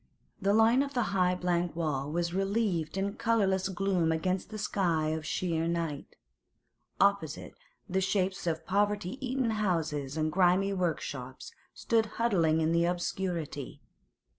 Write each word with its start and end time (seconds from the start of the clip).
The 0.41 0.55
line 0.55 0.81
of 0.81 0.95
the 0.95 1.03
high 1.13 1.35
blank 1.35 1.75
wall 1.75 2.11
was 2.11 2.33
relieved 2.33 2.97
in 2.97 3.17
colourless 3.17 3.69
gloom 3.69 4.11
against 4.11 4.51
a 4.51 4.57
sky 4.57 5.09
of 5.09 5.27
sheer 5.27 5.67
night. 5.67 6.15
Opposite, 6.99 7.53
the 7.87 8.01
shapes 8.01 8.47
of 8.47 8.65
poverty 8.65 9.23
eaten 9.23 9.51
houses 9.51 10.17
and 10.17 10.31
grimy 10.31 10.73
workshops 10.73 11.53
stood 11.75 12.07
huddling 12.17 12.61
in 12.61 12.71
the 12.71 12.85
obscurity. 12.85 13.79